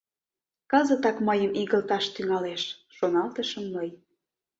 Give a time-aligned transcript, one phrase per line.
[0.71, 2.63] «Кызытак мыйым игылташ тӱҥалеш»,—
[2.95, 3.89] шоналтышым мый.